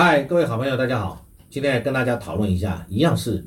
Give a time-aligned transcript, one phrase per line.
[0.00, 1.26] 嗨，各位好朋友，大家好。
[1.50, 3.44] 今天跟大家讨论一下，一样是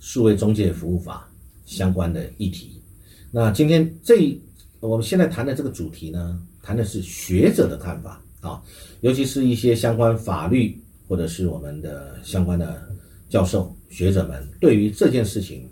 [0.00, 1.30] 数位中介服务法
[1.66, 2.82] 相关的议题。
[3.30, 4.36] 那今天这
[4.80, 8.60] 我们现在谈的这个主题呢，谈的是学者的看法啊，
[9.02, 10.76] 尤其是一些相关法律
[11.06, 12.88] 或者是我们的相关的
[13.28, 15.70] 教授学者们对于这件事情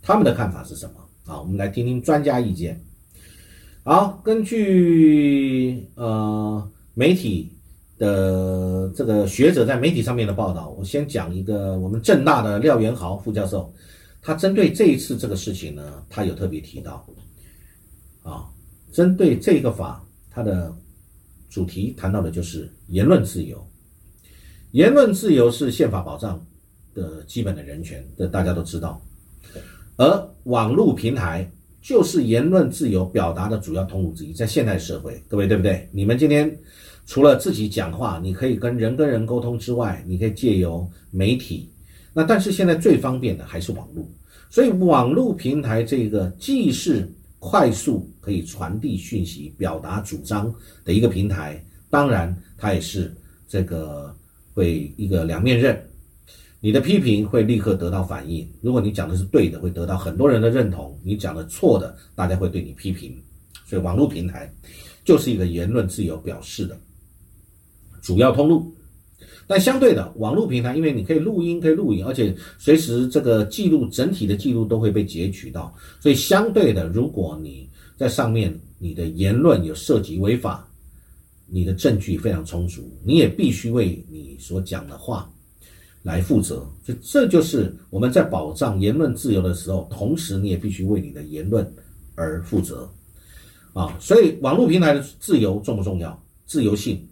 [0.00, 0.94] 他们的看法是什么
[1.30, 1.38] 啊？
[1.38, 2.82] 我们来听听专家意见。
[3.84, 7.52] 好，根据呃媒体
[7.98, 13.72] 的这个学者在媒体上面的报道，我先讲一个我们正大的廖元豪副教授，
[14.22, 17.06] 他针对这一次这个事情呢，他有特别提到，
[18.22, 18.46] 啊，
[18.92, 20.72] 针对这个法，它的
[21.50, 23.66] 主题谈到的就是言论自由，
[24.70, 26.40] 言论自由是宪法保障
[26.94, 29.02] 的基本的人权，这大家都知道，
[29.96, 31.50] 而网络平台。
[31.80, 35.88] 就是言论自由表达的主要通路之一，在现代社会，各位对不对？
[35.90, 36.54] 你们今天
[37.08, 41.66] 除了自己讲话，你可以跟人跟人沟通之外，你可以借由媒体。
[42.12, 44.06] 那但是现在最方便的还是网络，
[44.50, 53.10] 所以网络平台这个既是快速可以传递讯息、表达主张的一个平台，当然它也是
[53.48, 54.14] 这个
[54.52, 55.82] 会一个两面刃。
[56.60, 58.46] 你的批评会立刻得到反应。
[58.60, 63.16] 如果你讲的是对的，会得到很多人的认同；你讲的错的，大家会对你批评。
[63.64, 64.52] 所以，网络平台
[65.06, 66.78] 就是一个言论自由表示的
[68.00, 68.74] 主要通路。
[69.46, 80.68] 但相对的，网络平台因为你可以录音、可以录影，而且随时这个记录整体的记录都会被截取到，所以相对的，如果你在上面你的言论有涉及违法，
[81.46, 85.30] 你的证据非常充足，你也必须为你所讲的话。
[86.04, 91.70] 来负责，就这就是我们在保障言论自由的时候，同时你也必须为你的言论
[92.14, 92.88] 而负责，
[93.74, 96.18] 啊，所以网络平台的自由重不重要？
[96.46, 97.06] 自由性、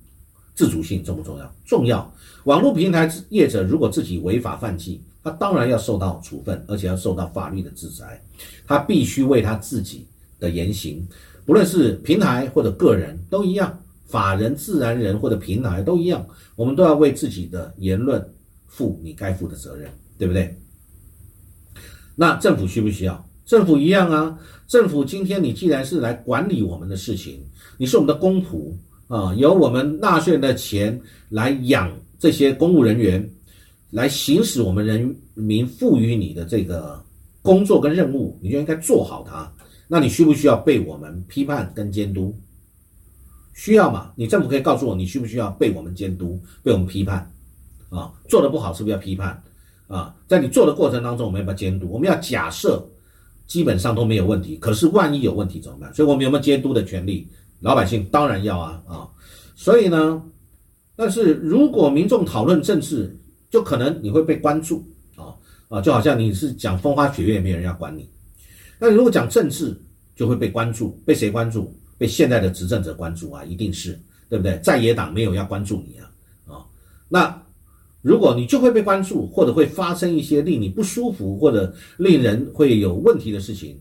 [0.56, 1.54] 自主性重不重要？
[1.64, 2.12] 重要。
[2.42, 8.20] 网络平台业者如果自己违法犯纪，他当然要受到处分，而且要受到法律的制裁，
[8.66, 10.04] 他必须为他自己
[10.40, 11.06] 的言行，
[11.44, 16.26] 不论是平台或者个人都一样，法人、自然人或者平台都一样，
[16.56, 18.28] 我们都要为自己的言论。
[18.68, 20.54] 负你该负的责任，对不对？
[22.14, 23.26] 那政府需不需要？
[23.46, 24.38] 政府一样啊。
[24.68, 27.40] 政府今天你既然是来管理我们的事情，
[27.78, 28.74] 你是我们的公仆
[29.08, 33.28] 啊，由我们纳税人的钱来养这些公务人员，
[33.90, 37.00] 来行使我们人民赋予你的这个
[37.40, 39.50] 工作跟任务，你就应该做好它。
[39.86, 42.36] 那你需不需要被我们批判跟监督？
[43.54, 44.12] 需要嘛？
[44.16, 47.30] 你政府可以告诉我，你需不需要被我们监督、被我们批判？
[47.88, 49.40] 啊，做的不好是不是要批判？
[49.86, 51.88] 啊，在你做的过程当中，我们要不要监督？
[51.88, 52.84] 我们要假设
[53.46, 55.94] 基本上都没有问题，可是万一有问题怎么办？
[55.94, 57.28] 所以我们有没有监督的权利？
[57.60, 59.08] 老百姓当然要啊啊！
[59.54, 60.22] 所以呢，
[60.94, 63.16] 但是如果民众讨论政治，
[63.50, 64.84] 就可能你会被关注
[65.16, 65.34] 啊
[65.68, 68.08] 啊，就好像你是讲风花雪月，没有人要管你。
[68.78, 69.76] 那如果讲政治，
[70.14, 71.74] 就会被关注，被谁关注？
[71.98, 74.58] 被现在的执政者关注啊，一定是对不对？
[74.58, 76.10] 在野党没有要关注你啊
[76.46, 76.64] 啊，
[77.08, 77.42] 那。
[78.02, 83.76] 如果你就会被关注，或者会发生一些令你不舒服或者令人会有问题的事情，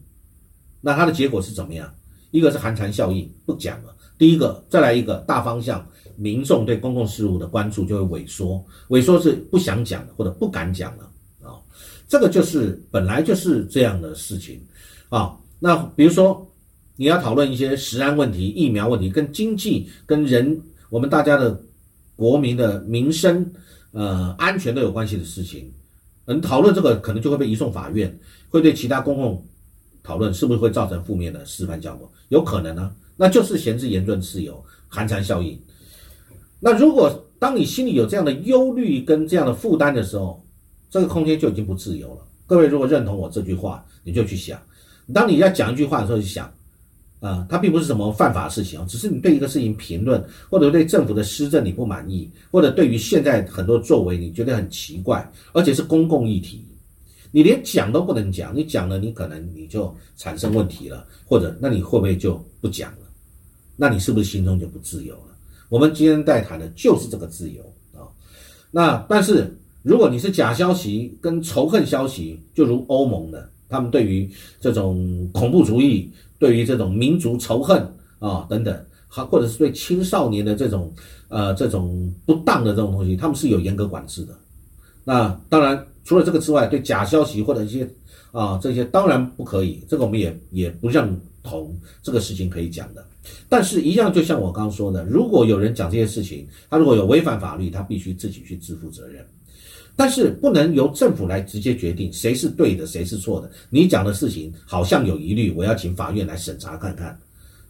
[0.82, 1.94] 那它的结果是怎么样？
[2.32, 3.96] 一个是寒蝉效应，不讲了。
[4.18, 11.10] 第一个，再来一个大方向，民众对公共事务的关注就会萎缩，萎缩是不想讲的或者不敢讲了
[11.42, 11.60] 啊。
[12.08, 14.62] 这个就是本来就是这样的事情
[15.10, 15.38] 啊。
[15.60, 16.46] 那比如说
[16.96, 21.60] 你要讨论一些食安问题、疫苗问题，跟经济、跟人我们大家的
[22.16, 23.52] 国民的民生。
[23.98, 25.72] 呃，安全都有关系的事情，
[26.26, 28.14] 嗯，讨论这个可能就会被移送法院，
[28.50, 29.48] 会对其他公共
[30.06, 32.10] 讨论是不是会造成负面的示范效果？
[32.30, 35.60] 有可能呢，那就是闲置言论自由，寒蝉效应。
[36.60, 40.46] 那如果当你心里有这样的忧虑跟这样的负担的时候，
[40.92, 42.22] 这个空间就已经不自由了。
[42.46, 44.62] 各位如果认同我这句话，你就去想，
[45.12, 46.52] 当你要讲一句话的时候，就想。
[47.22, 56.64] 啊，它并不是什么犯法的事情，只是你对一个事情评论，或者对政府的施政你不满意，或者对于现在很多作为你觉得很奇怪，而且是公共议题，
[57.36, 63.00] 你连讲都不能讲，你讲了你可能你就产生问题了，或者那你会不会就不讲了？
[63.76, 65.36] 那你是不是心中就不自由了？
[65.68, 67.62] 我们今天在谈的就是这个自由
[67.94, 68.08] 啊。
[68.72, 69.54] 那但是
[69.84, 74.32] 如果你是假消息跟仇恨消息，就如欧盟的，他们对于
[74.62, 76.10] 这种恐怖主义。
[76.38, 77.82] 对于这种民族仇恨
[78.20, 80.94] 啊等等，还或者是对青少年的这种
[81.30, 84.38] 呃这种不当的这种东西，他们是有严格管制的。
[85.06, 87.86] 那当然，除了这个之外，对假消息或者一些
[88.32, 93.06] 啊，这些当然不可以，这个我们也也不认同这个事情可以讲的。
[93.50, 99.26] 但是，一样就像我刚刚说的，如果有人讲这些事情，他如果有违反法律，他必须自己去自负责任。
[99.96, 103.50] 但是不能由政府来直接决定谁是对的，谁是错的。
[103.70, 107.18] 你讲的事情好像有疑虑，我要请法院来审查看看。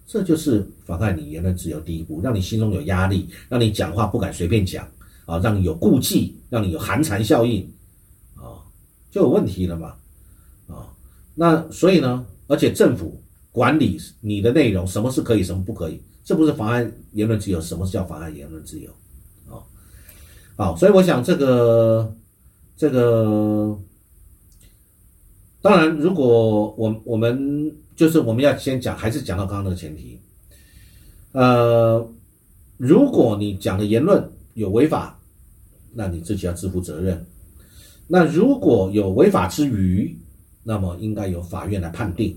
[0.08, 4.88] 这就是妨碍你言论自由第一步，让你心中有压力，让你讲话不敢随便讲
[5.26, 7.68] 啊，让你有顾忌，让你有寒蝉效应，
[9.16, 9.96] 就有问题了嘛
[10.68, 10.92] 啊。
[11.36, 13.18] 那所以呢，而且政府
[13.54, 17.62] 管理你的内容，什么是可以，什么不可以，这不是妨碍言论自由？
[17.62, 18.92] 什么叫妨碍言论自由？
[19.48, 19.64] 啊
[20.58, 22.14] 好，所以我想这个，
[22.76, 23.80] 这个，
[25.62, 30.20] 当然，如果我我们就是我们要先讲，还是讲到刚刚那个前提，
[31.32, 32.06] 呃，
[32.76, 35.18] 如果你讲的言论有违法，
[35.94, 37.26] 那你自己要自负责任。
[38.07, 40.18] 那如果有违法之余，
[40.63, 42.36] 那么应该由法院来判定。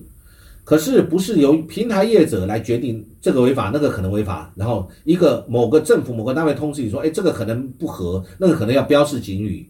[0.65, 9.67] 可是不是由平台业者来决定这个违法，那个可能违法，然后一个某个政府某个单位通知你说，哎，这个可能不合，那个可能要标示警语，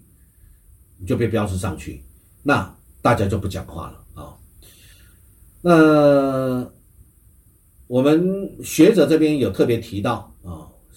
[0.98, 2.02] 你就被标示上去，
[2.42, 4.34] 那大家就不讲话了啊。
[5.62, 6.68] 那
[7.86, 10.34] 我们学者这边有特别提到，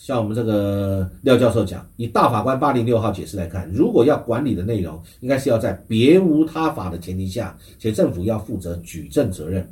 [0.04, 9.72] 像我们这个廖教授讲，以大法官八零六号解释来看，如果要管理的内容，应该是要在别无他法的前提下，且政府要负责举证责任。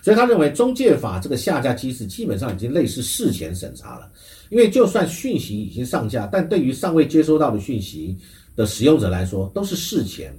[0.00, 4.10] 所以他认为中介法这个下架机制基本上已经类似事前审查了，
[4.48, 8.16] 因为就算讯息已经上架，但对于尚未接收到的讯息
[8.56, 10.34] 的使用者来说都是事前。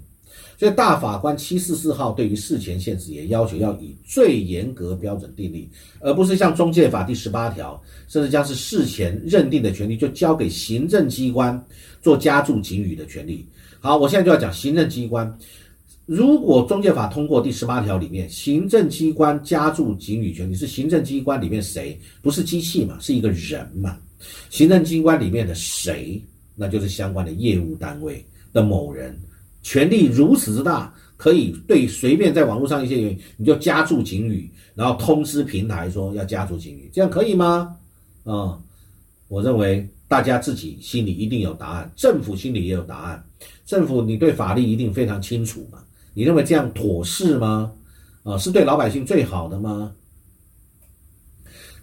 [0.58, 5.70] 所以大法官七四四号对于事前限制也要求要以最严格标准订立，
[6.00, 11.64] 而不是像中介法第十八条，甚至将是事前认定的权利就交给行政机关
[12.02, 13.46] 做加注警语的权利。
[13.80, 15.38] 好，我现在就要讲行政机关。
[16.08, 22.00] 如果中介法通过第十八条里面，行政机关加注警语权，你是行政机关里面谁？
[22.22, 23.98] 不是机器嘛，是一个人嘛？
[24.50, 26.20] 行政机关里面的谁？
[26.56, 29.16] 那就是相关的业务单位的某人，
[29.68, 37.76] 权力如此之大，可以对随便在网络上一些人，你就加注警语，然后通知平台说要加注警语，这样可以吗？
[38.24, 38.58] 啊，
[39.28, 43.22] 我认为大家自己心里一定有答案，政府心里也有答案。
[43.66, 45.80] 政府你对法律一定非常清楚嘛？
[46.14, 47.70] 你认为这样妥适吗？
[48.24, 49.92] 啊，是对老百姓最好的吗？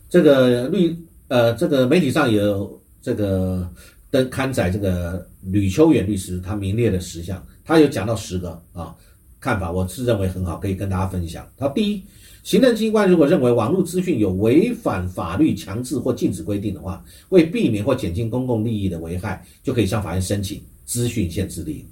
[0.09, 0.97] 这个律
[1.29, 3.71] 呃，这个媒体上有这个
[4.11, 8.95] 登刊载这个吕秋远律师他名列的十项，他有讲到十个啊
[9.41, 11.47] 看法，我是认为很好，可以跟大家分享。
[11.57, 12.03] 他第一，
[12.43, 21.85] 行政机关如果认为网络资讯有违反法律强制或禁止规定的话，为避免或减轻公共利益的危害，就可以向法院申请资讯限制令。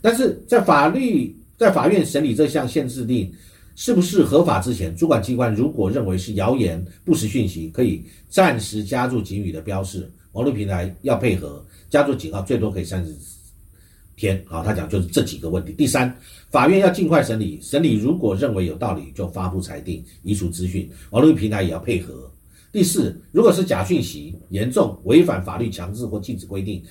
[0.00, 3.32] 但是在法律在法院审理这项限制令
[3.74, 10.10] 是不是合法之前，主管机关如果认为是谣言、不实讯息，可以暂时加入警语的标示。
[10.32, 13.14] 网络平台要配合加入警告，最多可以三十
[14.16, 14.42] 天。
[14.46, 15.72] 好，他讲就是这几个问题。
[15.72, 16.14] 第三，
[16.50, 20.88] 法院要尽快审理，审理如果认为有道理，就发布裁定，移除资讯。
[21.10, 22.30] 网络平台也要配合。
[22.72, 26.82] 第四，如果是假讯息，严重违反法律强制或禁止规定。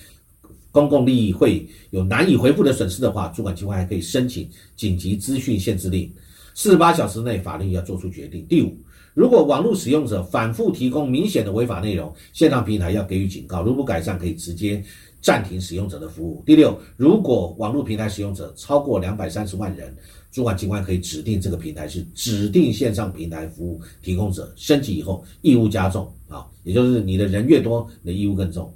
[0.70, 6.12] 公共利益会有难以回复的损失的话，主管机关还可以申请紧急资讯限制令，
[6.52, 8.44] 四十八小时内法律要做出决定。
[8.48, 8.76] 第五，
[9.14, 14.82] 如果网络使用者反复提供明显的违法内容，线上平台要给予警告，如不改善，可以直接
[15.24, 16.42] 暂停使用者的服务。
[16.44, 19.96] 第六，如果网络平台使用者超过两百三十万人，
[20.30, 28.70] 主管机关可以指定这个平台是指定线上平台服务提供者，升级以后义务加重啊，也就是你的人越多，你的义务更重。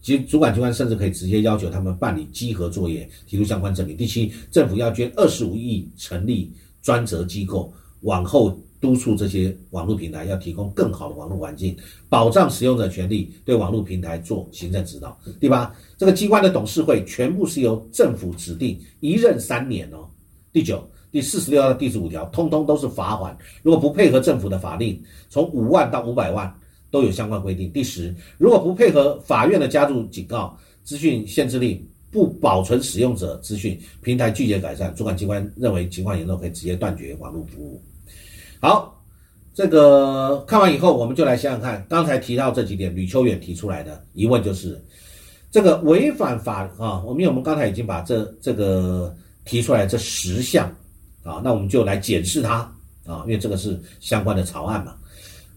[0.00, 3.96] 其实主管机关甚至可以直接要求他们办理稽核作业，提出相关证明。
[3.96, 11.76] 第七，政府要捐二十五亿成立专责机构，往后督促这些网络平台要提供更好的网络环境，
[12.08, 15.18] 保障使用者权利，对网络平台做行政指导。
[15.40, 20.08] 第八，这个机关的董事会全部是由政府指定，一任三年哦。
[20.52, 26.52] 第九，第四十六到第十五条，通通都是罚款，如果不配合政府的法令，从五万到五百万。
[26.92, 27.72] 都有相关规定。
[27.72, 30.54] 第十，如果不配合法院的加注警告、
[30.84, 37.82] 资讯限制令，不保存使用者资讯，平台拒绝改善，主管机关认为情况严重，可以直接断绝网络服务。
[38.64, 38.96] 好，
[39.52, 44.80] 这个看完以后，我们就来想想看，刚才提到这几点，吕秋远提出来的疑问就是，
[45.50, 49.12] 这个违反法啊，我们我们刚才已经把这这个
[49.44, 50.72] 提出来这十项
[51.24, 52.58] 啊，那我们就来检视它
[53.04, 54.94] 啊，因为这个是相关的草案嘛。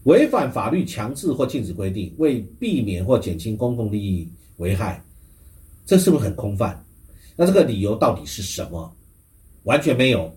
[0.02, 5.00] 违反法律强制或禁止规定，为避免或减轻公共利益危害，
[5.84, 6.84] 这是不是很空泛？
[7.36, 8.92] 那这个理由到底是什么？
[9.62, 10.36] 完全没有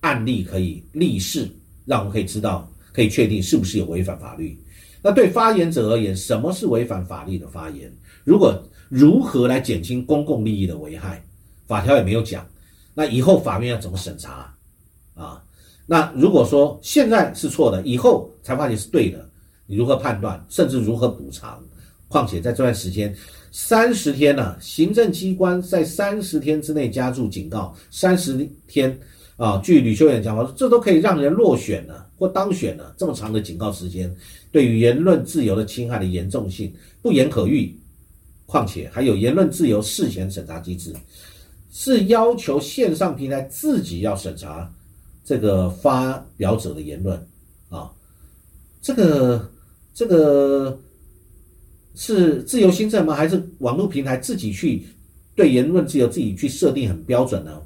[0.00, 1.46] 案例可以立誓，
[1.88, 4.56] 让我们可以知道，可以确定是不是有违反法律。
[5.02, 7.90] 那对发言者而言，什么是违反法律的发言？
[8.24, 11.24] 如果如何来减轻公共利益的危害？
[11.66, 12.46] 法条也没有讲。
[12.94, 14.54] 那以后法院要怎么审查？
[15.14, 15.42] 啊，
[15.86, 19.28] 那如果说现在是错的，以后才发现是对的，
[19.66, 20.44] 你如何判断？
[20.48, 21.62] 甚至如何补偿？
[22.08, 23.14] 况且在这段时间，
[23.52, 28.98] 三十天呢，行政机关在三十天之内加注警告，三十天
[29.38, 32.94] 啊，据吕秀远讲话，这都可以让人落选了或当选了。
[32.98, 34.14] 这么长的警告时间，
[34.52, 37.74] 对于言论自由的侵害的严重性不言可喻。
[38.44, 40.94] 况且还有言论自由事前审查机制，
[41.72, 44.70] 是要求线上平台自己要审查
[45.24, 47.18] 这个发表者的言论
[47.70, 47.90] 啊，
[48.82, 49.50] 这个
[49.94, 50.78] 这个。
[52.00, 53.12] 是自由新政吗？
[53.12, 54.86] 还是网络平台自己去
[55.34, 57.60] 对言论自由自己去设定很标准呢？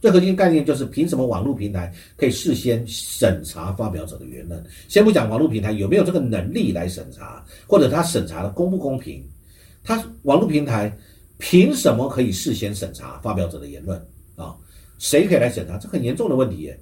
[0.00, 4.62] 最核心的概念就是，凭什么网络平台可以事先审查发表者的言论？
[4.88, 9.22] 先不讲网络平台有没有这个能力来审查，或者他审查的公不公平？
[9.84, 10.96] 他网络平台
[11.38, 14.00] 凭什么可以事先审查发表者的言论
[14.36, 14.56] 啊？
[14.98, 15.76] 谁可以来审查？
[15.78, 16.72] 这很严重的问题。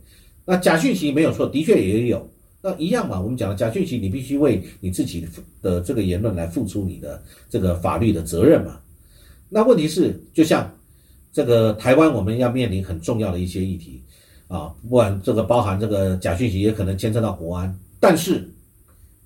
[0.44, 2.28] 那假讯息没有错，的确也有。
[2.60, 5.24] 那一样嘛，我们讲了假讯息，你必须为你自己
[5.62, 8.80] 的这个言论来付出你的这个法律的责任嘛。
[9.48, 10.68] 那问题是，就像
[11.32, 14.02] 这个台湾，我们要面临很重要的一些议题
[14.48, 17.78] 啊，不管这个包含这个假讯息，也可能牵涉到国安。
[18.00, 18.48] 但是，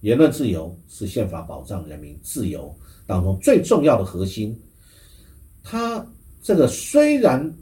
[0.01, 2.75] 言论自由是宪法保障人民自由
[3.07, 4.59] 当中最重要的核心。
[5.63, 6.05] 它
[6.43, 7.53] 这个虽然。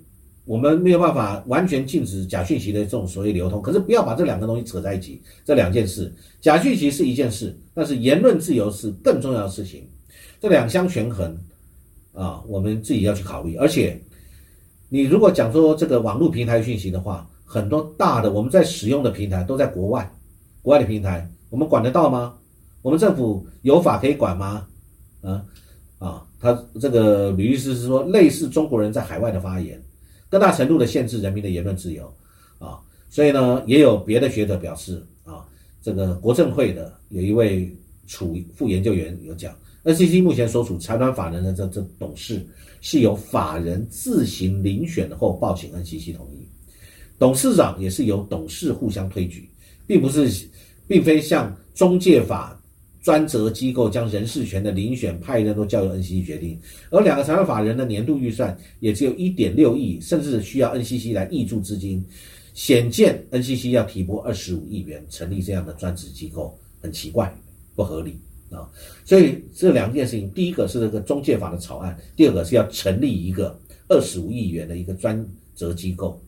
[0.47, 5.23] 我们没有办法完全禁止假讯息的这种所谓流通，可是不要把这两个东西扯在一起。
[5.44, 9.87] 这两件事，假讯息是一件事，但是言论自由是更重要的事情。
[10.40, 11.38] 这两相权衡
[12.12, 13.54] 啊，我们自己要去考虑。
[13.56, 14.00] 而且，
[14.92, 20.12] 你如果讲说这个网络平台讯息的话，很多大的我们在使用的平台都在国外，
[20.62, 22.35] 国外的平台我们管得到吗？
[22.82, 24.66] 我们政府有法可以管吗？
[25.23, 25.44] 啊
[26.00, 29.80] 啊，他这个吕律师是说，类似中国人在海外的发言。
[30.28, 32.12] 更大程度的限制人民的言论自由，
[32.59, 32.78] 啊，
[33.09, 35.44] 所以呢，也有别的学者表示，啊，
[35.82, 37.73] 这个国政会的有一位
[38.06, 39.52] 处副研究员有讲
[39.84, 42.46] ，NCC 目前所属财团法人的这这董事
[42.80, 46.46] 是由法人自行遴选后报请 NCC 同意，
[47.18, 49.49] 董事长也是由董事互相推举，
[49.87, 50.49] 并不是，
[50.87, 52.56] 并非像中介法。
[53.02, 56.60] 专责机构将人事权的遴选派任都交由 NCC 决定，
[56.90, 62.04] 而两个财团法人的年度预算也只有一点六亿，甚至需要 NCC 来挹注资金，
[62.52, 67.34] 显见 NCC 要提拨二十五亿元成立这样的专职机构，很奇怪，
[67.75, 68.18] 不合理
[68.50, 68.69] 啊！
[69.04, 76.21] 所以这两件事情，第一个是这个中介法的草案，第二个是要成立一个二十五亿元的一个专责机构，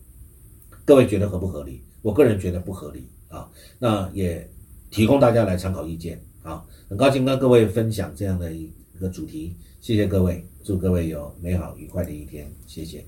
[0.84, 1.82] 各位觉得合不合理？
[2.00, 3.50] 我个人觉得不合理啊！
[3.78, 4.48] 那也
[4.90, 6.20] 提供大家来参考意见。
[6.42, 13.04] 啊，很高兴跟各位分享这样的一个主题，谢谢各位，祝各位有美好愉快的一天，谢谢。